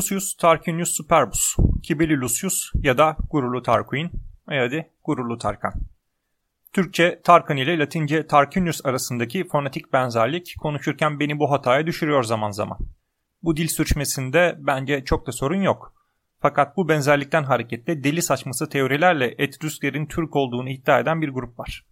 Lucius 0.00 0.34
Tarquinius 0.34 0.96
Superbus, 0.96 1.56
Kibeli 1.82 2.20
Lucius 2.20 2.72
ya 2.82 2.98
da 2.98 3.16
Gururlu 3.30 3.62
Tarquin 3.62 4.10
veya 4.48 4.70
de 4.70 4.90
Gururlu 5.04 5.38
Tarkan. 5.38 5.72
Türkçe 6.72 7.20
Tarkan 7.24 7.56
ile 7.56 7.78
Latince 7.78 8.26
Tarquinius 8.26 8.86
arasındaki 8.86 9.48
fonetik 9.48 9.92
benzerlik 9.92 10.54
konuşurken 10.60 11.20
beni 11.20 11.38
bu 11.38 11.50
hataya 11.50 11.86
düşürüyor 11.86 12.22
zaman 12.22 12.50
zaman. 12.50 12.78
Bu 13.42 13.56
dil 13.56 13.68
sürçmesinde 13.68 14.56
bence 14.58 15.04
çok 15.04 15.26
da 15.26 15.32
sorun 15.32 15.62
yok. 15.62 15.94
Fakat 16.40 16.76
bu 16.76 16.88
benzerlikten 16.88 17.42
hareketle 17.42 18.04
deli 18.04 18.22
saçması 18.22 18.68
teorilerle 18.68 19.34
Etrüsklerin 19.38 20.06
Türk 20.06 20.36
olduğunu 20.36 20.68
iddia 20.68 21.00
eden 21.00 21.22
bir 21.22 21.28
grup 21.28 21.58
var. 21.58 21.84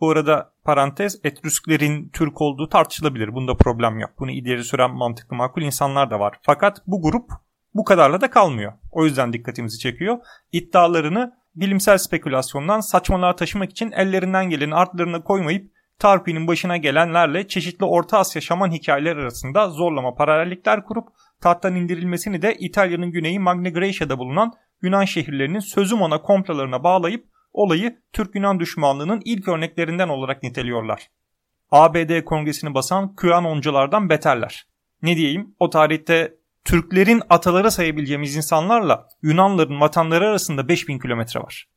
Bu 0.00 0.10
arada 0.10 0.52
parantez 0.64 1.20
Etrüsklerin 1.24 2.08
Türk 2.08 2.40
olduğu 2.40 2.68
tartışılabilir. 2.68 3.34
Bunda 3.34 3.56
problem 3.56 3.98
yok. 3.98 4.10
Bunu 4.18 4.30
ileri 4.30 4.64
süren 4.64 4.90
mantıklı 4.90 5.36
makul 5.36 5.62
insanlar 5.62 6.10
da 6.10 6.20
var. 6.20 6.34
Fakat 6.42 6.82
bu 6.86 7.02
grup 7.02 7.30
bu 7.74 7.84
kadarla 7.84 8.20
da 8.20 8.30
kalmıyor. 8.30 8.72
O 8.90 9.04
yüzden 9.04 9.32
dikkatimizi 9.32 9.78
çekiyor. 9.78 10.18
İddialarını 10.52 11.32
bilimsel 11.54 11.98
spekülasyondan 11.98 12.80
saçmalığa 12.80 13.36
taşımak 13.36 13.70
için 13.70 13.92
ellerinden 13.92 14.50
geleni 14.50 14.74
artlarına 14.74 15.22
koymayıp 15.22 15.72
Tarquin'in 15.98 16.46
başına 16.46 16.76
gelenlerle 16.76 17.48
çeşitli 17.48 17.84
Orta 17.84 18.18
Asya 18.18 18.42
şaman 18.42 18.70
hikayeler 18.70 19.16
arasında 19.16 19.68
zorlama 19.68 20.14
paralellikler 20.14 20.84
kurup 20.84 21.08
tahttan 21.40 21.74
indirilmesini 21.74 22.42
de 22.42 22.54
İtalya'nın 22.54 23.10
güneyi 23.10 23.38
Magna 23.38 23.68
Graecia'da 23.68 24.18
bulunan 24.18 24.52
Yunan 24.82 25.04
şehirlerinin 25.04 25.58
sözüm 25.58 26.02
ona 26.02 26.22
komplolarına 26.22 26.84
bağlayıp 26.84 27.26
olayı 27.52 27.98
Türk-Yunan 28.12 28.60
düşmanlığının 28.60 29.22
ilk 29.24 29.48
örneklerinden 29.48 30.08
olarak 30.08 30.42
niteliyorlar. 30.42 31.08
ABD 31.70 32.24
kongresini 32.24 32.74
basan 32.74 33.14
QAnonculardan 33.14 34.08
beterler. 34.08 34.66
Ne 35.02 35.16
diyeyim 35.16 35.54
o 35.58 35.70
tarihte 35.70 36.34
Türklerin 36.64 37.22
ataları 37.30 37.70
sayabileceğimiz 37.70 38.36
insanlarla 38.36 39.08
Yunanların 39.22 39.80
vatanları 39.80 40.28
arasında 40.28 40.68
5000 40.68 40.98
kilometre 40.98 41.40
var. 41.40 41.68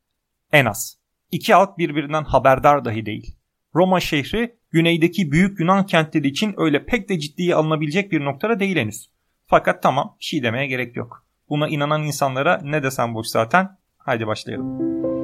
En 0.52 0.66
az. 0.66 0.98
İki 1.32 1.54
halk 1.54 1.78
birbirinden 1.78 2.24
haberdar 2.24 2.86
dahi 2.86 3.06
değil. 3.06 3.38
Roma 3.76 4.00
şehri 4.00 4.56
güneydeki 4.72 5.32
büyük 5.32 5.60
Yunan 5.60 5.86
kentleri 5.86 6.28
için 6.28 6.54
öyle 6.58 6.86
pek 6.86 7.10
de 7.10 7.20
ciddiye 7.20 7.56
alınabilecek 7.56 8.12
bir 8.12 8.26
noktada 8.26 8.60
değil 8.60 8.78
henüz. 8.78 9.12
Fakat 9.48 9.84
tamam 9.84 10.16
bir 10.20 10.26
şey 10.26 10.44
demeye 10.44 10.68
gerek 10.68 10.96
yok. 10.96 11.26
Buna 11.50 11.68
inanan 11.68 12.04
insanlara 12.04 12.62
ne 12.64 12.84
desem 12.84 13.14
boş 13.14 13.28
zaten. 13.28 13.78
Haydi 13.98 14.28
başlayalım. 14.28 15.15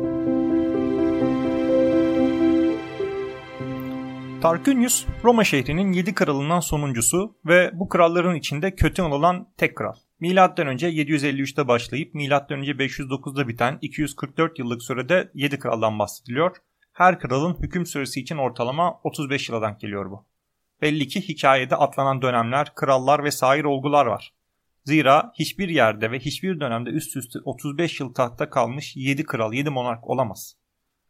Tarquinius 4.41 5.05
Roma 5.23 5.43
şehrinin 5.43 5.93
7 5.93 6.13
kralından 6.13 6.59
sonuncusu 6.59 7.35
ve 7.45 7.71
bu 7.73 7.89
kralların 7.89 8.35
içinde 8.35 8.75
kötü 8.75 9.01
olan 9.01 9.47
tek 9.57 9.77
kral. 9.77 9.93
Milattan 10.19 10.67
önce 10.67 10.89
753'te 10.89 11.67
başlayıp 11.67 12.13
milattan 12.13 12.59
önce 12.59 12.71
509'da 12.71 13.47
biten 13.47 13.77
244 13.81 14.59
yıllık 14.59 14.83
sürede 14.83 15.31
7 15.33 15.59
kraldan 15.59 15.99
bahsediliyor. 15.99 16.57
Her 16.93 17.19
kralın 17.19 17.57
hüküm 17.61 17.85
süresi 17.85 18.19
için 18.19 18.37
ortalama 18.37 18.99
35 19.03 19.49
yıldan 19.49 19.77
geliyor 19.77 20.11
bu. 20.11 20.25
Belli 20.81 21.07
ki 21.07 21.21
hikayede 21.21 21.75
atlanan 21.75 22.21
dönemler, 22.21 22.75
krallar 22.75 23.23
ve 23.23 23.31
sair 23.31 23.63
olgular 23.63 24.05
var. 24.05 24.33
Zira 24.85 25.31
hiçbir 25.39 25.69
yerde 25.69 26.11
ve 26.11 26.19
hiçbir 26.19 26.59
dönemde 26.59 26.89
üst 26.89 27.17
üste 27.17 27.39
35 27.45 27.99
yıl 27.99 28.13
tahtta 28.13 28.49
kalmış 28.49 28.95
7 28.95 29.23
kral, 29.23 29.53
7 29.53 29.69
monark 29.69 30.07
olamaz. 30.07 30.60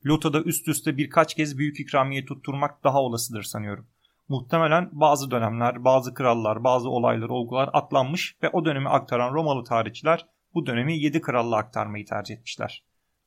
Loto'da 0.06 0.42
üst 0.42 0.68
üste 0.68 0.98
birkaç 0.98 1.34
kez 1.34 1.58
büyük 1.58 1.80
ikramiye 1.80 2.26
tutturmak 2.26 2.84
daha 2.84 3.02
olasıdır 3.02 3.44
sanıyorum. 3.44 3.88
Muhtemelen 4.30 4.90
bazı 4.92 5.32
dönemler, 5.32 5.84
bazı 5.84 6.14
krallar, 6.14 6.64
bazı 6.64 6.90
olaylar, 6.90 7.30
olgular 7.30 7.70
atlanmış 7.74 8.36
ve 8.44 8.50
o 8.50 8.66
dönemi 8.66 8.90
aktaran 8.90 9.34
Romalı 9.34 9.64
tarihçiler 9.64 10.26
bu 10.54 10.66
dönemi 10.66 10.98
7 10.98 11.22
kralla 11.22 11.58
aktarmayı 11.58 12.06
tercih 12.06 12.36
etmişler. 12.36 12.84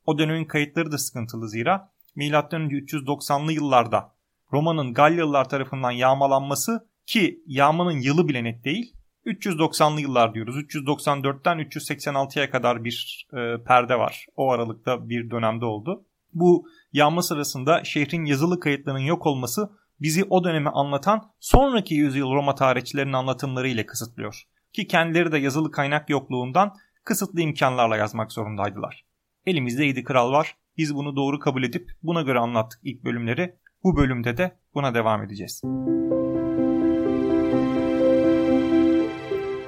O 0.06 0.18
dönemin 0.18 0.44
kayıtları 0.44 0.92
da 0.92 0.98
sıkıntılı 0.98 1.48
zira 1.48 1.92
M.Ö. 2.16 2.28
390'lı 2.28 3.52
yıllarda 3.52 4.14
Roma'nın 4.52 4.94
Galyalılar 4.94 5.48
tarafından 5.48 5.90
yağmalanması 5.90 6.88
ki 7.06 7.42
yağmanın 7.46 8.00
yılı 8.00 8.28
bile 8.28 8.44
net 8.44 8.64
değil 8.64 8.92
390'lı 9.26 10.00
yıllar 10.00 10.34
diyoruz. 10.34 10.56
394'ten 10.56 11.58
386'ya 11.58 12.50
kadar 12.50 12.84
bir 12.84 13.26
e, 13.32 13.64
perde 13.64 13.98
var. 13.98 14.26
O 14.36 14.50
aralıkta 14.50 15.08
bir 15.08 15.30
dönemde 15.30 15.64
oldu. 15.64 16.04
Bu 16.34 16.66
yağma 16.92 17.22
sırasında 17.22 17.84
şehrin 17.84 18.24
yazılı 18.24 18.60
kayıtlarının 18.60 19.00
yok 19.00 19.26
olması 19.26 19.70
bizi 20.00 20.24
o 20.30 20.44
dönemi 20.44 20.68
anlatan 20.68 21.30
sonraki 21.40 21.94
yüzyıl 21.94 22.30
Roma 22.30 22.54
tarihçilerinin 22.54 23.12
anlatımları 23.12 23.68
ile 23.68 23.86
kısıtlıyor. 23.86 24.42
Ki 24.72 24.86
kendileri 24.86 25.32
de 25.32 25.38
yazılı 25.38 25.70
kaynak 25.70 26.10
yokluğundan 26.10 26.74
kısıtlı 27.04 27.40
imkanlarla 27.40 27.96
yazmak 27.96 28.32
zorundaydılar. 28.32 29.04
Elimizde 29.46 29.84
7 29.84 30.04
kral 30.04 30.32
var. 30.32 30.56
Biz 30.76 30.94
bunu 30.94 31.16
doğru 31.16 31.38
kabul 31.38 31.62
edip 31.62 31.90
buna 32.02 32.22
göre 32.22 32.38
anlattık 32.38 32.80
ilk 32.82 33.04
bölümleri. 33.04 33.54
Bu 33.84 33.96
bölümde 33.96 34.36
de 34.36 34.56
buna 34.74 34.94
devam 34.94 35.22
edeceğiz. 35.22 35.62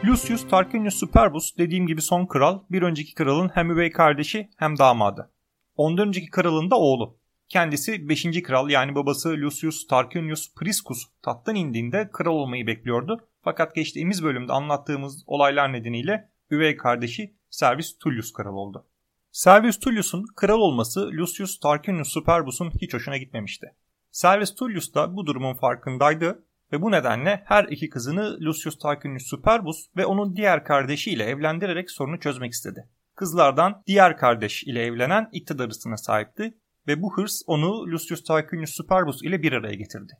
Lucius 0.06 0.48
Tarquinius 0.48 0.94
Superbus 0.94 1.56
dediğim 1.58 1.86
gibi 1.86 2.02
son 2.02 2.26
kral, 2.26 2.60
bir 2.70 2.82
önceki 2.82 3.14
kralın 3.14 3.50
hem 3.54 3.70
üvey 3.70 3.92
kardeşi 3.92 4.50
hem 4.56 4.78
damadı. 4.78 5.30
Ondan 5.76 6.08
önceki 6.08 6.30
kralın 6.30 6.70
da 6.70 6.76
oğlu. 6.76 7.18
Kendisi 7.48 8.08
5. 8.08 8.42
kral 8.42 8.70
yani 8.70 8.94
babası 8.94 9.28
Lucius 9.28 9.86
Tarquinius 9.86 10.54
Priscus 10.54 11.04
tahttan 11.22 11.54
indiğinde 11.54 12.10
kral 12.12 12.34
olmayı 12.34 12.66
bekliyordu. 12.66 13.28
Fakat 13.42 13.74
geçtiğimiz 13.74 14.24
bölümde 14.24 14.52
anlattığımız 14.52 15.24
olaylar 15.26 15.72
nedeniyle 15.72 16.30
üvey 16.50 16.76
kardeşi 16.76 17.34
Servius 17.50 17.98
Tullius 17.98 18.32
kral 18.32 18.54
oldu. 18.54 18.86
Servius 19.32 19.78
Tullius'un 19.78 20.26
kral 20.36 20.60
olması 20.60 21.10
Lucius 21.12 21.60
Tarquinius 21.60 22.08
Superbus'un 22.08 22.70
hiç 22.80 22.94
hoşuna 22.94 23.16
gitmemişti. 23.16 23.74
Servius 24.10 24.54
Tullius 24.54 24.94
da 24.94 25.16
bu 25.16 25.26
durumun 25.26 25.54
farkındaydı 25.54 26.44
ve 26.72 26.82
bu 26.82 26.90
nedenle 26.90 27.42
her 27.44 27.64
iki 27.64 27.88
kızını 27.88 28.40
Lucius 28.40 28.78
Tarquinius 28.78 29.26
Superbus 29.26 29.86
ve 29.96 30.06
onun 30.06 30.36
diğer 30.36 30.64
kardeşiyle 30.64 31.24
evlendirerek 31.24 31.90
sorunu 31.90 32.20
çözmek 32.20 32.52
istedi 32.52 32.88
kızlardan 33.16 33.82
diğer 33.86 34.16
kardeş 34.16 34.64
ile 34.64 34.82
evlenen 34.82 35.28
iktidar 35.32 35.66
hırsına 35.66 35.96
sahipti 35.96 36.54
ve 36.86 37.02
bu 37.02 37.16
hırs 37.16 37.42
onu 37.46 37.86
Lucius 37.86 38.24
Tarquinius 38.24 38.70
Superbus 38.70 39.22
ile 39.22 39.42
bir 39.42 39.52
araya 39.52 39.74
getirdi. 39.74 40.12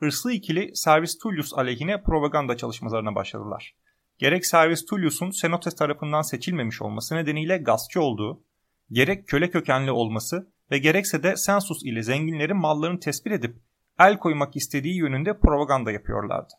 Hırslı 0.00 0.32
ikili 0.32 0.76
Servis 0.76 1.18
Tullius 1.18 1.54
aleyhine 1.54 2.02
propaganda 2.02 2.56
çalışmalarına 2.56 3.14
başladılar. 3.14 3.74
Gerek 4.18 4.46
Servis 4.46 4.84
Tullius'un 4.84 5.30
Senotes 5.30 5.76
tarafından 5.76 6.22
seçilmemiş 6.22 6.82
olması 6.82 7.14
nedeniyle 7.14 7.58
gaspçı 7.58 8.02
olduğu, 8.02 8.44
gerek 8.90 9.28
köle 9.28 9.50
kökenli 9.50 9.90
olması 9.90 10.52
ve 10.70 10.78
gerekse 10.78 11.22
de 11.22 11.36
Sensus 11.36 11.84
ile 11.84 12.02
zenginlerin 12.02 12.56
mallarını 12.56 13.00
tespit 13.00 13.32
edip 13.32 13.56
el 13.98 14.18
koymak 14.18 14.56
istediği 14.56 14.96
yönünde 14.96 15.38
propaganda 15.38 15.92
yapıyorlardı. 15.92 16.54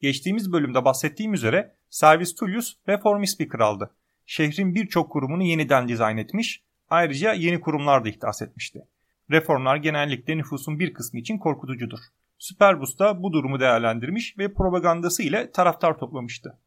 Geçtiğimiz 0.00 0.52
bölümde 0.52 0.84
bahsettiğim 0.84 1.34
üzere 1.34 1.76
Servis 1.90 2.34
Tullius 2.34 2.76
reformist 2.88 3.40
bir 3.40 3.48
kraldı 3.48 3.94
şehrin 4.26 4.74
birçok 4.74 5.10
kurumunu 5.10 5.42
yeniden 5.42 5.88
dizayn 5.88 6.16
etmiş, 6.16 6.62
ayrıca 6.90 7.32
yeni 7.32 7.60
kurumlar 7.60 8.04
da 8.04 8.08
ihdas 8.08 8.42
etmişti. 8.42 8.88
Reformlar 9.30 9.76
genellikle 9.76 10.36
nüfusun 10.36 10.78
bir 10.78 10.94
kısmı 10.94 11.20
için 11.20 11.38
korkutucudur. 11.38 11.98
Superbus 12.38 12.98
da 12.98 13.22
bu 13.22 13.32
durumu 13.32 13.60
değerlendirmiş 13.60 14.38
ve 14.38 14.54
propagandası 14.54 15.22
ile 15.22 15.50
taraftar 15.50 15.98
toplamıştı. 15.98 16.58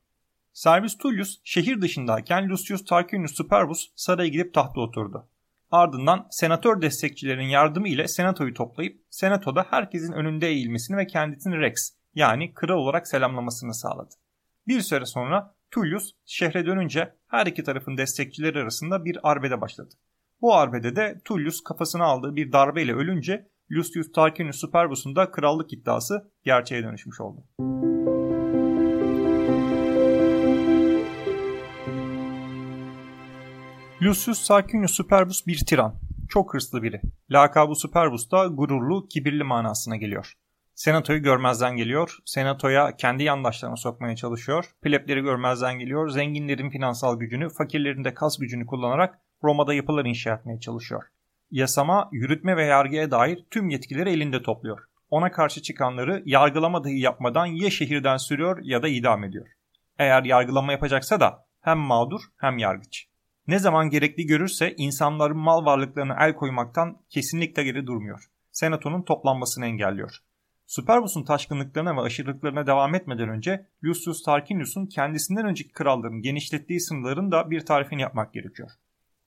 Servius 0.54 0.98
Tullius 0.98 1.40
şehir 1.44 1.82
dışındayken 1.82 2.50
Lucius 2.50 2.86
Tarquinius 2.86 3.36
Superbus 3.36 3.92
saraya 3.96 4.28
gidip 4.28 4.54
tahta 4.54 4.82
oturdu. 4.82 5.28
Ardından 5.72 6.28
senatör 6.32 6.82
destekçilerinin 6.82 7.48
yardımı 7.48 7.88
ile 7.88 8.08
senatoyu 8.08 8.54
toplayıp 8.54 9.02
senatoda 9.10 9.66
herkesin 9.70 10.14
önünde 10.14 10.48
eğilmesini 10.48 10.98
ve 10.98 11.08
kendisini 11.08 11.58
Rex 11.60 11.94
yani 12.16 12.54
kral 12.54 12.78
olarak 12.78 13.08
selamlamasını 13.08 13.74
sağladı. 13.74 14.16
Bir 14.68 14.82
süre 14.82 15.06
sonra 15.06 15.56
Tullius 15.72 16.12
şehre 16.26 16.66
dönünce 16.66 17.14
her 17.28 17.46
iki 17.46 17.64
tarafın 17.64 17.98
destekçileri 17.98 18.60
arasında 18.60 19.06
bir 19.06 19.18
arbede 19.24 19.62
başladı. 19.62 19.96
Bu 20.42 20.56
arbede 20.56 20.96
de 20.96 21.22
Tullius 21.26 21.64
kafasına 21.64 22.06
aldığı 22.06 22.36
bir 22.36 22.52
darbeyle 22.52 22.94
ölünce 22.94 23.48
Lucius 23.72 24.12
Tarquinius 24.12 24.60
Superbus'un 24.60 25.16
da 25.16 25.32
krallık 25.32 25.74
iddiası 25.74 26.32
gerçeğe 26.44 26.84
dönüşmüş 26.84 27.22
oldu. 27.22 27.44
Lucius 34.02 34.48
Tarquinius 34.48 34.92
Superbus 34.92 35.48
bir 35.48 35.66
tiran. 35.66 35.96
Çok 36.30 36.54
hırslı 36.54 36.84
biri. 36.84 37.02
Lakabı 37.32 37.76
Superbus 37.76 38.32
da 38.32 38.46
gururlu, 38.48 39.08
kibirli 39.08 39.44
manasına 39.44 39.96
geliyor. 39.96 40.34
Senatoyu 40.78 41.22
görmezden 41.22 41.76
geliyor. 41.76 42.18
Senatoya 42.26 42.96
kendi 42.98 43.24
yandaşlarını 43.24 43.78
sokmaya 43.78 44.16
çalışıyor. 44.16 44.66
Plebleri 44.82 45.22
görmezden 45.22 45.80
geliyor. 45.80 46.10
Zenginlerin 46.10 46.70
finansal 46.70 47.20
gücünü, 47.20 47.50
fakirlerin 47.50 48.04
de 48.04 48.14
kas 48.14 48.38
gücünü 48.38 48.66
kullanarak 48.66 49.20
Roma'da 49.44 49.74
yapılar 49.74 50.06
inşa 50.06 50.34
etmeye 50.34 50.60
çalışıyor. 50.60 51.04
Yasama, 51.52 52.10
yürütme 52.12 52.58
ve 52.58 52.66
yargıya 52.66 53.12
dair 53.12 53.46
tüm 53.52 53.70
yetkileri 53.70 54.10
elinde 54.10 54.42
topluyor. 54.42 54.80
Ona 55.10 55.32
karşı 55.32 55.62
çıkanları 55.62 56.24
yargılama 56.26 56.84
dahi 56.84 57.00
yapmadan 57.00 57.46
ya 57.46 57.70
şehirden 57.70 58.18
sürüyor 58.18 58.60
ya 58.64 58.84
da 58.84 58.88
idam 58.88 59.24
ediyor. 59.24 59.48
Eğer 60.00 60.24
yargılama 60.24 60.72
yapacaksa 60.72 61.20
da 61.20 61.46
hem 61.62 61.78
mağdur 61.78 62.22
hem 62.38 62.58
yargıç. 62.58 63.08
Ne 63.48 63.60
zaman 63.60 63.90
gerekli 63.90 64.26
görürse 64.26 64.74
insanların 64.78 65.38
mal 65.38 65.66
varlıklarına 65.66 66.26
el 66.26 66.34
koymaktan 66.34 66.98
kesinlikle 67.10 67.64
geri 67.64 67.88
durmuyor. 67.88 68.24
Senatonun 68.52 69.02
toplanmasını 69.02 69.66
engelliyor. 69.66 70.27
Superbus'un 70.68 71.24
taşkınlıklarına 71.24 71.98
ve 71.98 72.02
aşırılıklarına 72.02 72.68
devam 72.68 72.96
etmeden 72.96 73.30
önce 73.30 73.66
Lucius 73.84 74.24
Tarquinius'un 74.24 74.86
kendisinden 74.86 75.46
önceki 75.46 75.72
kralların 75.72 76.22
genişlettiği 76.22 76.80
sınırların 76.80 77.32
da 77.32 77.52
bir 77.52 77.66
tarifini 77.66 78.02
yapmak 78.02 78.34
gerekiyor. 78.34 78.72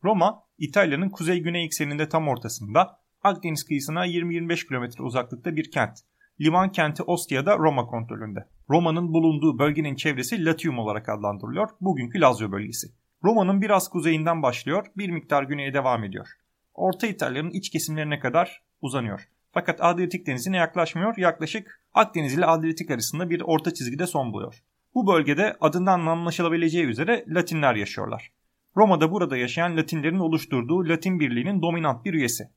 Roma, 0.04 0.42
İtalya'nın 0.58 1.08
kuzey-güney 1.08 1.64
ekseninde 1.64 2.08
tam 2.08 2.28
ortasında, 2.28 3.00
Akdeniz 3.22 3.64
kıyısına 3.64 4.06
20-25 4.06 4.68
kilometre 4.68 5.04
uzaklıkta 5.04 5.56
bir 5.56 5.70
kent. 5.70 5.98
Liman 6.40 6.72
kenti 6.72 7.02
Ostia'da 7.02 7.58
Roma 7.58 7.86
kontrolünde. 7.86 8.48
Roma'nın 8.70 9.12
bulunduğu 9.12 9.58
bölgenin 9.58 9.94
çevresi 9.94 10.44
Latium 10.44 10.78
olarak 10.78 11.08
adlandırılıyor, 11.08 11.68
bugünkü 11.80 12.20
Lazio 12.20 12.52
bölgesi. 12.52 12.86
Roma'nın 13.24 13.62
biraz 13.62 13.88
kuzeyinden 13.88 14.42
başlıyor, 14.42 14.86
bir 14.96 15.10
miktar 15.10 15.42
güneye 15.42 15.74
devam 15.74 16.04
ediyor. 16.04 16.28
Orta 16.74 17.06
İtalya'nın 17.06 17.50
iç 17.50 17.70
kesimlerine 17.70 18.18
kadar 18.18 18.62
uzanıyor. 18.80 19.28
Fakat 19.52 19.80
Adriyatik 19.80 20.26
denizine 20.26 20.56
yaklaşmıyor, 20.56 21.16
yaklaşık 21.16 21.80
Akdeniz 21.94 22.34
ile 22.34 22.46
Adriyatik 22.46 22.90
arasında 22.90 23.30
bir 23.30 23.40
orta 23.40 23.74
çizgide 23.74 24.06
son 24.06 24.32
buluyor. 24.32 24.62
Bu 24.94 25.06
bölgede 25.06 25.56
adından 25.60 26.06
anlaşılabileceği 26.06 26.84
üzere 26.84 27.24
Latinler 27.28 27.74
yaşıyorlar. 27.74 28.32
Roma'da 28.76 29.12
burada 29.12 29.36
yaşayan 29.36 29.76
Latinlerin 29.76 30.18
oluşturduğu 30.18 30.88
Latin 30.88 31.20
Birliği'nin 31.20 31.62
dominant 31.62 32.04
bir 32.04 32.14
üyesi. 32.14 32.50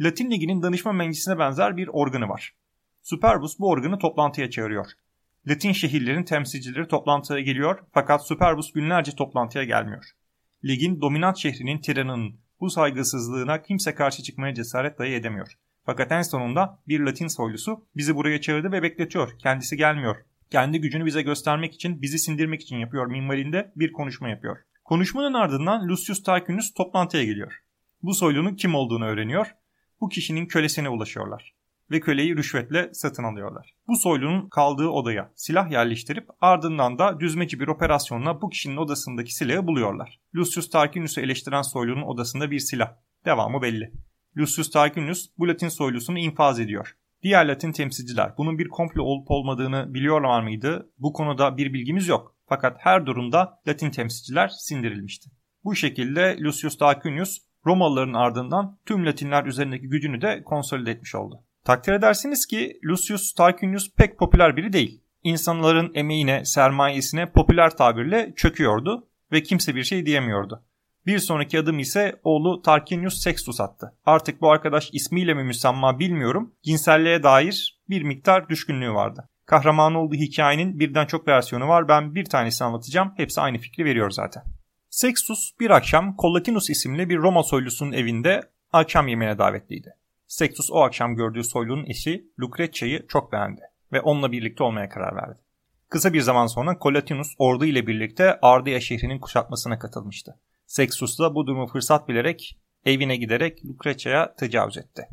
Latin 0.00 0.30
Ligi'nin 0.30 0.62
danışma 0.62 0.92
meclisine 0.92 1.38
benzer 1.38 1.76
bir 1.76 1.88
organı 1.88 2.28
var. 2.28 2.54
Superbus 3.02 3.58
bu 3.58 3.68
organı 3.68 3.98
toplantıya 3.98 4.50
çağırıyor. 4.50 4.86
Latin 5.48 5.72
şehirlerin 5.72 6.24
temsilcileri 6.24 6.88
toplantıya 6.88 7.40
geliyor 7.40 7.78
fakat 7.92 8.26
Superbus 8.26 8.72
günlerce 8.72 9.12
toplantıya 9.12 9.64
gelmiyor. 9.64 10.04
Ligin 10.64 11.00
dominant 11.00 11.36
şehrinin 11.36 11.78
tiranının 11.78 12.40
bu 12.60 12.70
saygısızlığına 12.70 13.62
kimse 13.62 13.94
karşı 13.94 14.22
çıkmaya 14.22 14.54
cesaret 14.54 14.98
dahi 14.98 15.08
edemiyor. 15.08 15.58
Fakat 15.88 16.12
en 16.12 16.22
sonunda 16.22 16.78
bir 16.88 17.00
Latin 17.00 17.26
soylusu 17.26 17.86
bizi 17.96 18.16
buraya 18.16 18.40
çağırdı 18.40 18.72
ve 18.72 18.82
bekletiyor. 18.82 19.38
Kendisi 19.38 19.76
gelmiyor. 19.76 20.16
Kendi 20.50 20.80
gücünü 20.80 21.06
bize 21.06 21.22
göstermek 21.22 21.74
için, 21.74 22.02
bizi 22.02 22.18
sindirmek 22.18 22.62
için 22.62 22.76
yapıyor 22.76 23.06
minvalinde 23.06 23.72
bir 23.76 23.92
konuşma 23.92 24.28
yapıyor. 24.28 24.56
Konuşmanın 24.84 25.34
ardından 25.34 25.88
Lucius 25.88 26.22
Tarquinius 26.22 26.74
toplantıya 26.74 27.24
geliyor. 27.24 27.52
Bu 28.02 28.14
soylunun 28.14 28.54
kim 28.54 28.74
olduğunu 28.74 29.04
öğreniyor. 29.04 29.54
Bu 30.00 30.08
kişinin 30.08 30.46
kölesine 30.46 30.88
ulaşıyorlar 30.88 31.54
ve 31.90 32.00
köleyi 32.00 32.36
rüşvetle 32.36 32.90
satın 32.94 33.24
alıyorlar. 33.24 33.74
Bu 33.86 33.96
soylunun 33.96 34.48
kaldığı 34.48 34.88
odaya 34.88 35.32
silah 35.34 35.70
yerleştirip 35.70 36.28
ardından 36.40 36.98
da 36.98 37.20
düzmeci 37.20 37.60
bir 37.60 37.68
operasyonla 37.68 38.42
bu 38.42 38.50
kişinin 38.50 38.76
odasındaki 38.76 39.34
silahı 39.34 39.66
buluyorlar. 39.66 40.20
Lucius 40.36 40.70
Tarquinius'u 40.70 41.20
eleştiren 41.20 41.62
soylunun 41.62 42.02
odasında 42.02 42.50
bir 42.50 42.58
silah. 42.58 42.94
Devamı 43.24 43.62
belli. 43.62 43.92
Lucius 44.38 44.70
Tarquinius 44.70 45.28
bu 45.38 45.48
Latin 45.48 45.68
soylusunu 45.68 46.18
infaz 46.18 46.60
ediyor. 46.60 46.96
Diğer 47.22 47.48
Latin 47.48 47.72
temsilciler 47.72 48.32
bunun 48.38 48.58
bir 48.58 48.68
komplo 48.68 49.02
olup 49.02 49.30
olmadığını 49.30 49.94
biliyorlar 49.94 50.42
mıydı? 50.42 50.90
Bu 50.98 51.12
konuda 51.12 51.56
bir 51.56 51.72
bilgimiz 51.72 52.08
yok. 52.08 52.34
Fakat 52.48 52.76
her 52.80 53.06
durumda 53.06 53.60
Latin 53.68 53.90
temsilciler 53.90 54.48
sindirilmişti. 54.48 55.30
Bu 55.64 55.74
şekilde 55.74 56.36
Lucius 56.40 56.78
Tarquinius 56.78 57.38
Romalıların 57.66 58.14
ardından 58.14 58.78
tüm 58.86 59.06
Latinler 59.06 59.44
üzerindeki 59.44 59.88
gücünü 59.88 60.20
de 60.20 60.42
konsolide 60.44 60.90
etmiş 60.90 61.14
oldu. 61.14 61.42
Takdir 61.64 61.92
edersiniz 61.92 62.46
ki 62.46 62.80
Lucius 62.84 63.32
Tarquinius 63.32 63.94
pek 63.94 64.18
popüler 64.18 64.56
biri 64.56 64.72
değil. 64.72 65.00
İnsanların 65.22 65.90
emeğine, 65.94 66.44
sermayesine 66.44 67.32
popüler 67.32 67.76
tabirle 67.76 68.32
çöküyordu 68.36 69.08
ve 69.32 69.42
kimse 69.42 69.74
bir 69.74 69.84
şey 69.84 70.06
diyemiyordu. 70.06 70.64
Bir 71.06 71.18
sonraki 71.18 71.58
adım 71.58 71.78
ise 71.78 72.20
oğlu 72.24 72.62
Tarquinius 72.62 73.22
Sextus 73.22 73.60
attı. 73.60 73.94
Artık 74.06 74.40
bu 74.40 74.50
arkadaş 74.50 74.90
ismiyle 74.92 75.34
mi 75.34 75.44
müsemma 75.44 75.98
bilmiyorum. 75.98 76.54
Cinselliğe 76.62 77.22
dair 77.22 77.80
bir 77.88 78.02
miktar 78.02 78.48
düşkünlüğü 78.48 78.92
vardı. 78.92 79.28
Kahraman 79.46 79.94
olduğu 79.94 80.14
hikayenin 80.14 80.78
birden 80.80 81.06
çok 81.06 81.28
versiyonu 81.28 81.68
var. 81.68 81.88
Ben 81.88 82.14
bir 82.14 82.24
tanesini 82.24 82.66
anlatacağım. 82.66 83.12
Hepsi 83.16 83.40
aynı 83.40 83.58
fikri 83.58 83.84
veriyor 83.84 84.10
zaten. 84.10 84.42
Sextus 84.90 85.50
bir 85.60 85.70
akşam 85.70 86.16
Collatinus 86.18 86.70
isimli 86.70 87.08
bir 87.08 87.18
Roma 87.18 87.42
soylusunun 87.42 87.92
evinde 87.92 88.42
akşam 88.72 89.08
yemeğine 89.08 89.38
davetliydi. 89.38 89.94
Sextus 90.26 90.70
o 90.70 90.80
akşam 90.80 91.16
gördüğü 91.16 91.44
soylunun 91.44 91.86
eşi 91.86 92.30
Lucretia'yı 92.40 93.06
çok 93.06 93.32
beğendi 93.32 93.60
ve 93.92 94.00
onunla 94.00 94.32
birlikte 94.32 94.64
olmaya 94.64 94.88
karar 94.88 95.16
verdi. 95.16 95.38
Kısa 95.88 96.12
bir 96.12 96.20
zaman 96.20 96.46
sonra 96.46 96.78
Collatinus 96.82 97.28
ordu 97.38 97.64
ile 97.64 97.86
birlikte 97.86 98.38
Ardea 98.42 98.80
şehrinin 98.80 99.18
kuşatmasına 99.18 99.78
katılmıştı. 99.78 100.38
Sextus 100.68 101.18
da 101.18 101.34
bu 101.34 101.46
durumu 101.46 101.66
fırsat 101.66 102.08
bilerek 102.08 102.58
evine 102.84 103.16
giderek 103.16 103.64
Lucretia'ya 103.64 104.34
tecavüz 104.34 104.78
etti. 104.78 105.08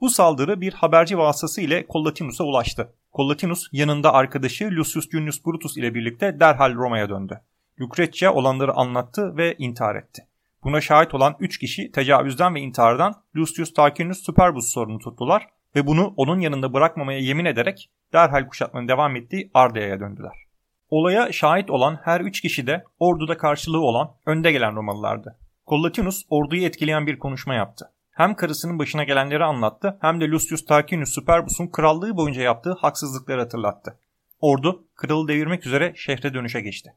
Bu 0.00 0.10
saldırı 0.10 0.60
bir 0.60 0.72
haberci 0.72 1.18
vasıtası 1.18 1.60
ile 1.60 1.86
Collatinus'a 1.92 2.44
ulaştı. 2.44 2.94
Collatinus 3.12 3.68
yanında 3.72 4.12
arkadaşı 4.12 4.64
Lucius 4.70 5.10
Junius 5.10 5.46
Brutus 5.46 5.76
ile 5.76 5.94
birlikte 5.94 6.40
derhal 6.40 6.74
Roma'ya 6.74 7.08
döndü. 7.08 7.40
Lucretia 7.80 8.34
olanları 8.34 8.72
anlattı 8.72 9.36
ve 9.36 9.54
intihar 9.58 9.96
etti. 9.96 10.26
Buna 10.64 10.80
şahit 10.80 11.14
olan 11.14 11.36
3 11.40 11.58
kişi 11.58 11.92
tecavüzden 11.92 12.54
ve 12.54 12.60
intihardan 12.60 13.22
Lucius 13.36 13.74
Tarquinius 13.74 14.24
Superbus 14.24 14.72
sorunu 14.72 14.98
tuttular 14.98 15.48
ve 15.76 15.86
bunu 15.86 16.14
onun 16.16 16.40
yanında 16.40 16.72
bırakmamaya 16.72 17.18
yemin 17.18 17.44
ederek 17.44 17.90
derhal 18.12 18.48
kuşatmanın 18.48 18.88
devam 18.88 19.16
ettiği 19.16 19.50
Ardea'ya 19.54 20.00
döndüler. 20.00 20.44
Olaya 20.94 21.32
şahit 21.32 21.70
olan 21.70 22.00
her 22.04 22.20
üç 22.20 22.40
kişi 22.40 22.66
de 22.66 22.84
orduda 22.98 23.36
karşılığı 23.36 23.80
olan 23.80 24.10
önde 24.26 24.52
gelen 24.52 24.76
Romalılardı. 24.76 25.38
Collatinus 25.66 26.22
orduyu 26.30 26.64
etkileyen 26.64 27.06
bir 27.06 27.18
konuşma 27.18 27.54
yaptı. 27.54 27.92
Hem 28.10 28.34
karısının 28.34 28.78
başına 28.78 29.04
gelenleri 29.04 29.44
anlattı 29.44 29.98
hem 30.00 30.20
de 30.20 30.28
Lucius 30.28 30.64
Tarquinius 30.64 31.10
Superbus'un 31.14 31.66
krallığı 31.66 32.16
boyunca 32.16 32.42
yaptığı 32.42 32.72
haksızlıkları 32.72 33.40
hatırlattı. 33.40 33.98
Ordu 34.40 34.84
kralı 34.94 35.28
devirmek 35.28 35.66
üzere 35.66 35.92
şehre 35.96 36.34
dönüşe 36.34 36.60
geçti. 36.60 36.94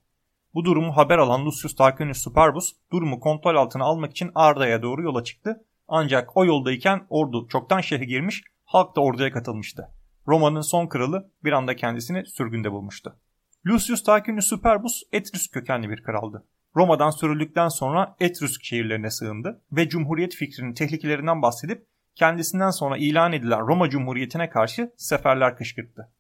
Bu 0.54 0.66
durumu 0.66 0.98
haber 0.98 1.18
alan 1.18 1.46
Lucius 1.46 1.76
Tarquinius 1.76 2.24
Superbus 2.24 2.74
durumu 2.92 3.20
kontrol 3.20 3.56
altına 3.56 3.84
almak 3.84 4.12
için 4.12 4.32
Arda'ya 4.36 4.82
doğru 4.82 5.02
yola 5.02 5.24
çıktı. 5.24 5.66
Ancak 5.88 6.38
o 6.38 6.46
yoldayken 6.46 7.06
ordu 7.10 7.48
çoktan 7.48 7.82
şehre 7.82 8.06
girmiş, 8.06 8.44
halk 8.66 8.96
da 8.96 9.02
orduya 9.02 9.32
katılmıştı. 9.32 9.92
Roma'nın 10.28 10.62
son 10.62 10.88
kralı 10.88 11.32
bir 11.44 11.52
anda 11.52 11.76
kendisini 11.76 12.26
sürgünde 12.26 12.72
bulmuştu. 12.72 13.16
Lucius 13.68 14.04
Tarquinius 14.04 14.48
Superbus 14.48 15.04
Etrüsk 15.12 15.54
kökenli 15.54 15.90
bir 15.90 16.04
kraldı. 16.04 16.46
Roma'dan 16.76 17.10
sürüldükten 17.10 17.68
sonra 17.68 18.16
Etrüsk 18.20 18.64
şehirlerine 18.64 19.12
sığındı 19.12 19.62
ve 19.72 19.90
Cumhuriyet 19.90 20.36
fikrinin 20.36 20.74
tehlikelerinden 20.74 21.42
bahsedip 21.42 21.86
kendisinden 22.16 22.70
sonra 22.70 22.98
ilan 22.98 23.34
edilen 23.34 23.68
Roma 23.68 23.90
Cumhuriyeti'ne 23.90 24.50
karşı 24.50 24.92
seferler 24.98 25.58
kışkırttı. 25.58 26.12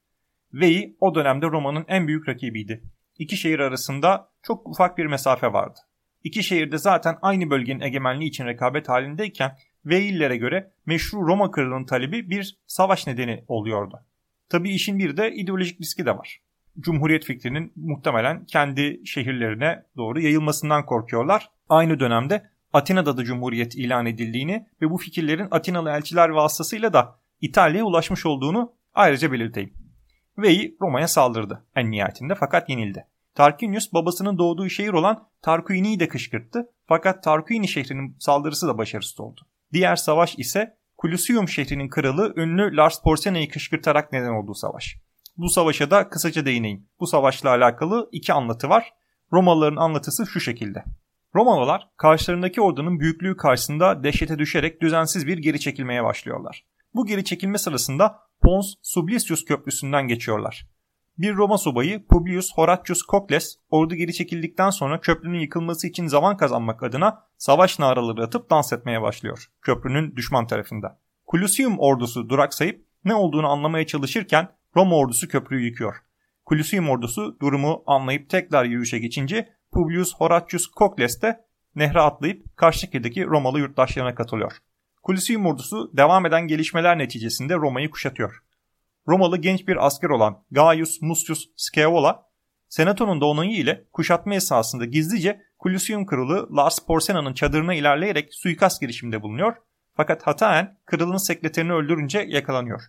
Veii 0.54 0.98
o 1.00 1.16
dönemde 1.16 1.46
Roma'nın 1.46 1.86
en 1.88 2.08
büyük 2.08 2.30
rakibiydi. 2.30 2.84
İki 3.20 3.38
şehir 3.38 3.60
arasında 3.60 4.30
çok 4.44 4.68
ufak 4.68 4.98
bir 4.98 5.06
mesafe 5.06 5.54
vardı. 5.54 5.80
İki 6.24 6.44
şehirde 6.44 6.77
zaten 6.77 7.18
aynı 7.22 7.50
bölgenin 7.50 7.82
egemenliği 7.82 8.30
için 8.30 8.46
rekabet 8.46 8.89
halindeyken 8.89 9.58
Veillere 9.86 10.38
göre 10.38 10.72
meşru 10.86 11.27
Roma 11.27 11.51
kralının 11.51 11.86
talebi 11.86 12.30
bir 12.30 12.58
savaş 12.68 13.08
nedeni 13.08 13.44
oluyordu. 13.48 14.00
Tabii 14.50 14.70
işin 14.70 15.00
bir 15.00 15.18
de 15.18 15.32
ideolojik 15.36 15.82
riski 15.82 16.06
de 16.06 16.18
var. 16.18 16.47
Cumhuriyet 16.80 17.26
fikrinin 17.26 17.72
muhtemelen 17.76 18.46
kendi 18.46 19.02
şehirlerine 19.06 19.84
doğru 19.98 20.22
yayılmasından 20.22 20.86
korkuyorlar. 20.86 21.50
Aynı 21.70 22.00
dönemde 22.00 22.50
Atina'da 22.74 23.18
da 23.18 23.24
Cumhuriyet 23.24 23.76
ilan 23.76 24.06
edildiğini 24.06 24.68
ve 24.82 24.90
bu 24.90 24.98
fikirlerin 24.98 25.48
Atinalı 25.52 25.90
elçiler 25.90 26.30
vasıtasıyla 26.30 26.94
da 26.94 27.20
İtalya'ya 27.42 27.86
ulaşmış 27.86 28.26
olduğunu 28.26 28.74
ayrıca 28.94 29.32
belirteyim. 29.32 29.74
Vei 30.38 30.78
Roma'ya 30.82 31.08
saldırdı 31.08 31.66
en 31.76 31.92
nihayetinde 31.92 32.36
fakat 32.36 32.70
yenildi. 32.70 33.06
Tarquinius 33.36 33.94
babasının 33.94 34.38
doğduğu 34.38 34.70
şehir 34.70 34.94
olan 34.94 35.28
Tarquini'yi 35.42 36.00
de 36.00 36.08
kışkırttı 36.08 36.70
fakat 36.88 37.24
Tarquini 37.24 37.68
şehrinin 37.68 38.16
saldırısı 38.20 38.68
da 38.68 38.78
başarısız 38.78 39.20
oldu. 39.20 39.42
Diğer 39.74 39.96
savaş 39.96 40.36
ise 40.40 40.78
Clusium 41.02 41.48
şehrinin 41.48 41.90
kralı 41.90 42.34
ünlü 42.36 42.76
Lars 42.76 43.02
Porsena'yı 43.04 43.50
kışkırtarak 43.50 44.12
neden 44.12 44.30
olduğu 44.30 44.54
savaş. 44.54 44.98
Bu 45.38 45.50
savaşa 45.50 45.91
da 45.91 46.10
kısaca 46.10 46.46
değineyim. 46.46 46.89
Bu 47.00 47.08
savaşla 47.08 47.50
alakalı 47.50 48.10
iki 48.12 48.34
anlatı 48.34 48.70
var. 48.70 48.94
Romalıların 49.34 49.75
anlatısı 49.75 50.25
şu 50.25 50.39
şekilde. 50.39 50.84
Romalılar 51.36 51.89
karşılarındaki 51.98 52.62
ordunun 52.62 53.00
büyüklüğü 53.00 53.38
karşısında 53.38 54.03
dehşete 54.03 54.39
düşerek 54.39 54.82
düzensiz 54.82 55.27
bir 55.27 55.38
geri 55.38 55.60
çekilmeye 55.60 56.03
başlıyorlar. 56.03 56.65
Bu 56.94 57.06
geri 57.06 57.24
çekilme 57.24 57.58
sırasında 57.58 58.20
Pons 58.41 58.74
Sublicius 58.82 59.46
köprüsünden 59.46 60.08
geçiyorlar. 60.08 60.67
Bir 61.17 61.36
Roma 61.36 61.58
subayı 61.58 62.08
Publius 62.08 62.53
Horatius 62.56 63.01
Cocles 63.12 63.56
ordu 63.70 63.96
geri 63.96 64.13
çekildikten 64.13 64.70
sonra 64.70 65.00
köprünün 65.00 65.39
yıkılması 65.39 65.88
için 65.88 66.08
zaman 66.08 66.38
kazanmak 66.38 66.84
adına 66.84 67.24
savaş 67.38 67.79
naraları 67.79 68.24
atıp 68.24 68.50
dans 68.50 68.74
etmeye 68.74 69.01
başlıyor 69.01 69.46
köprünün 69.62 70.15
düşman 70.15 70.48
tarafında. 70.48 71.00
Clusium 71.32 71.79
ordusu 71.79 72.29
duraksayıp 72.29 72.86
ne 73.06 73.15
olduğunu 73.15 73.48
anlamaya 73.48 73.86
çalışırken 73.86 74.50
Roma 74.78 74.96
ordusu 74.96 75.28
köprüyü 75.28 75.66
yıkıyor. 75.66 75.96
Clusium 76.50 76.90
ordusu 76.90 77.38
durumu 77.42 77.84
anlayıp 77.88 78.30
tekrar 78.30 78.66
yürüyüşe 78.66 79.00
geçince 79.00 79.50
Publius 79.72 80.16
Horatius 80.16 80.72
Cocles 80.72 81.22
de 81.22 81.46
nehre 81.76 82.00
atlayıp 82.00 82.58
karşı 82.58 82.80
şehirdeki 82.80 83.26
Romalı 83.26 83.60
yurttaşlarına 83.60 84.16
katılıyor. 84.16 84.58
Colosseum 85.06 85.46
ordusu 85.46 85.92
devam 85.98 86.26
eden 86.26 86.48
gelişmeler 86.48 86.98
neticesinde 86.98 87.56
Roma'yı 87.56 87.90
kuşatıyor. 87.90 88.44
Romalı 89.08 89.38
genç 89.38 89.68
bir 89.68 89.86
asker 89.86 90.10
olan 90.10 90.44
Gaius 90.52 91.02
Mucius 91.02 91.46
Scaevola, 91.56 92.24
Senato'nun 92.70 93.22
da 93.22 93.26
onayı 93.26 93.58
ile 93.58 93.86
kuşatma 93.94 94.36
esasında 94.36 94.86
gizlice 94.86 95.42
Colosseum 95.64 96.06
kralı 96.06 96.56
Lars 96.56 96.80
Porsena'nın 96.80 97.34
çadırına 97.34 97.74
ilerleyerek 97.74 98.34
suikast 98.34 98.82
girişiminde 98.82 99.22
bulunuyor 99.22 99.56
fakat 99.94 100.28
hataen 100.28 100.78
kralın 100.86 101.18
sekreterini 101.18 101.74
öldürünce 101.74 102.26
yakalanıyor. 102.28 102.82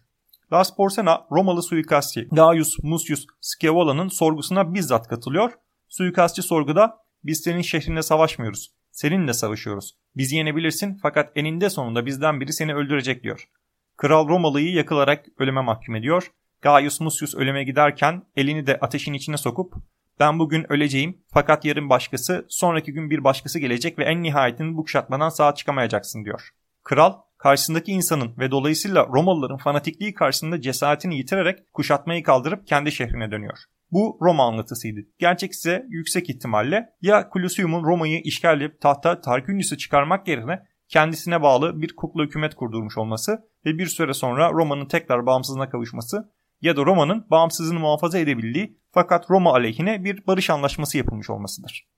Lars 0.53 0.77
Porsena 0.77 1.27
Romalı 1.33 1.63
suikastçı 1.63 2.29
Gaius 2.33 2.77
Mucius 2.83 3.27
Scaevola'nın 3.41 4.09
sorgusuna 4.09 4.75
bizzat 4.75 5.09
katılıyor. 5.09 5.53
Suikastçı 5.89 6.43
sorguda 6.43 6.97
biz 7.25 7.41
senin 7.41 7.63
şehrinde 7.63 8.03
savaşmıyoruz. 8.03 8.73
Seninle 8.91 9.33
savaşıyoruz. 9.33 9.97
Bizi 10.17 10.37
yenebilirsin 10.37 10.99
fakat 11.03 11.33
eninde 11.37 11.71
sonunda 11.71 12.07
bizden 12.07 12.41
biri 12.41 12.53
seni 12.53 12.75
öldürecek 12.75 13.23
diyor. 13.23 13.49
Kral 13.97 14.29
Romalı'yı 14.29 14.73
yakılarak 14.73 15.25
ölüme 15.39 15.61
mahkum 15.61 15.95
ediyor. 15.95 16.33
Gaius 16.63 17.01
Mucius 17.01 17.35
ölüme 17.35 17.65
giderken 17.65 18.23
elini 18.37 18.67
de 18.67 18.79
ateşin 18.81 19.15
içine 19.15 19.37
sokup 19.37 19.75
ben 20.21 20.39
bugün 20.39 20.73
öleceğim 20.73 21.23
fakat 21.33 21.65
yarın 21.65 21.91
başkası, 21.91 22.47
sonraki 22.49 22.93
gün 22.93 23.11
bir 23.11 23.25
başkası 23.25 23.59
gelecek 23.59 23.99
ve 23.99 24.05
en 24.05 24.23
nihayetinde 24.23 24.77
bu 24.77 24.83
kuşatmadan 24.83 25.29
sağ 25.29 25.55
çıkamayacaksın 25.55 26.25
diyor. 26.25 26.51
Kral 26.85 27.13
karşısındaki 27.39 27.93
insanın 27.93 28.35
ve 28.39 28.51
dolayısıyla 28.51 29.07
Romalıların 29.07 29.57
fanatikliği 29.57 30.15
karşısında 30.15 30.61
cesaretini 30.61 31.17
yitirerek 31.17 31.73
kuşatmayı 31.73 32.23
kaldırıp 32.23 32.67
kendi 32.67 32.93
şehrine 32.93 33.31
dönüyor. 33.31 33.59
Bu 33.93 34.19
Roma 34.23 34.47
anlatısıydı. 34.47 35.01
Gerçek 35.19 35.53
ise 35.53 35.87
yüksek 35.89 36.31
ihtimalle 36.31 36.89
ya 37.03 37.29
Colosseum'un 37.33 37.85
Roma'yı 37.85 38.21
işgal 38.21 38.61
edip 38.61 38.81
tahta 38.81 39.21
Tarquinius'u 39.21 39.77
çıkarmak 39.77 40.29
yerine 40.29 40.63
kendisine 40.89 41.43
bağlı 41.43 41.83
bir 41.83 41.97
kukla 41.97 42.25
hükümet 42.25 42.55
kurdurmuş 42.55 42.99
olması 42.99 43.39
ve 43.65 43.79
bir 43.79 43.87
süre 43.87 44.15
sonra 44.15 44.53
Roma'nın 44.53 44.87
tekrar 44.87 45.27
bağımsızlığına 45.27 45.71
kavuşması 45.71 46.33
ya 46.61 46.77
da 46.77 46.87
Roma'nın 46.87 47.27
bağımsızlığını 47.31 47.79
muhafaza 47.79 48.19
edebildiği 48.19 48.79
fakat 48.93 49.31
Roma 49.31 49.53
aleyhine 49.53 50.05
bir 50.05 50.27
barış 50.27 50.51
anlaşması 50.51 50.99
yapılmış 50.99 51.31
olmasıdır. 51.31 51.89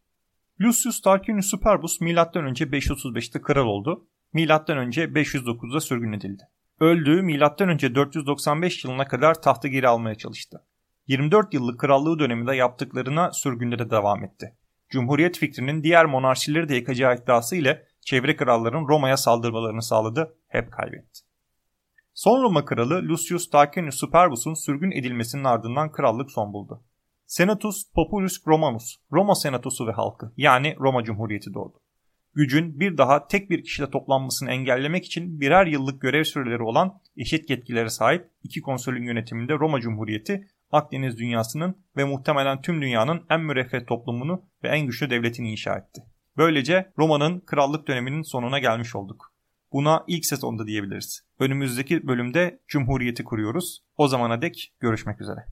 Lucius 0.60 1.00
Tarquinius 1.00 1.50
Superbus 1.50 2.00
M.Ö. 2.00 2.12
535'te 2.14 3.40
kral 3.40 3.66
oldu. 3.66 4.06
M.Ö. 4.32 4.42
509'da 4.42 5.80
sürgün 5.80 6.12
edildi. 6.12 6.42
Öldüğü 6.80 7.22
M.Ö. 7.22 7.94
495 7.94 8.84
yılına 8.84 9.08
kadar 9.08 9.42
tahtı 9.42 9.68
geri 9.68 9.88
almaya 9.88 10.14
çalıştı. 10.14 10.64
24 11.06 11.54
yıllık 11.54 11.80
krallığı 11.80 12.18
döneminde 12.18 12.56
yaptıklarına 12.56 13.32
sürgünde 13.32 13.78
de 13.78 13.90
devam 13.90 14.24
etti. 14.24 14.56
Cumhuriyet 14.88 15.38
fikrinin 15.38 15.82
diğer 15.82 16.04
monarşileri 16.04 16.68
de 16.68 16.74
yıkacağı 16.74 17.16
iddiası 17.16 17.56
ile 17.56 17.86
çevre 18.00 18.36
kralların 18.36 18.88
Roma'ya 18.88 19.16
saldırmalarını 19.16 19.82
sağladı, 19.82 20.36
hep 20.48 20.72
kaybetti. 20.72 21.20
Son 22.14 22.42
Roma 22.42 22.64
kralı 22.64 23.02
Lucius 23.08 23.50
Tarquinius 23.50 23.94
Superbus'un 23.94 24.54
sürgün 24.54 24.90
edilmesinin 24.90 25.44
ardından 25.44 25.92
krallık 25.92 26.30
son 26.30 26.52
buldu. 26.52 26.82
Senatus 27.26 27.92
Populus 27.94 28.46
Romanus, 28.46 28.96
Roma 29.12 29.34
senatosu 29.34 29.86
ve 29.86 29.92
halkı 29.92 30.32
yani 30.36 30.76
Roma 30.80 31.04
Cumhuriyeti 31.04 31.54
doğdu. 31.54 31.80
Gücün 32.34 32.80
bir 32.80 32.98
daha 32.98 33.26
tek 33.26 33.50
bir 33.50 33.64
kişide 33.64 33.90
toplanmasını 33.90 34.50
engellemek 34.50 35.06
için 35.06 35.40
birer 35.40 35.66
yıllık 35.66 36.00
görev 36.00 36.24
süreleri 36.24 36.62
olan 36.62 37.00
eşit 37.16 37.50
yetkilere 37.50 37.88
sahip 37.88 38.30
iki 38.42 38.60
konsolün 38.60 39.02
yönetiminde 39.02 39.52
Roma 39.52 39.80
Cumhuriyeti 39.80 40.46
Akdeniz 40.72 41.18
dünyasının 41.18 41.76
ve 41.96 42.04
muhtemelen 42.04 42.62
tüm 42.62 42.82
dünyanın 42.82 43.26
en 43.30 43.40
müreffeh 43.40 43.86
toplumunu 43.86 44.44
ve 44.62 44.68
en 44.68 44.86
güçlü 44.86 45.10
devletini 45.10 45.50
inşa 45.50 45.76
etti. 45.76 46.02
Böylece 46.36 46.92
Roma'nın 46.98 47.40
krallık 47.40 47.88
döneminin 47.88 48.22
sonuna 48.22 48.58
gelmiş 48.58 48.96
olduk. 48.96 49.32
Buna 49.72 50.04
ilk 50.06 50.26
sezonda 50.26 50.66
diyebiliriz. 50.66 51.22
Önümüzdeki 51.38 52.06
bölümde 52.06 52.60
Cumhuriyeti 52.68 53.24
kuruyoruz. 53.24 53.82
O 53.96 54.08
zamana 54.08 54.42
dek 54.42 54.72
görüşmek 54.80 55.20
üzere. 55.20 55.44